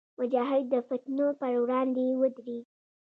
مجاهد 0.19 0.63
د 0.73 0.75
فتنو 0.87 1.27
پر 1.39 1.53
وړاندې 1.63 2.05
ودریږي. 2.21 2.59